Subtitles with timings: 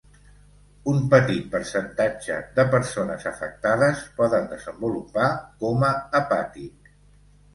[0.91, 5.27] Un petit percentatge de persones afectades poden desenvolupar
[5.65, 6.91] coma hepàtic.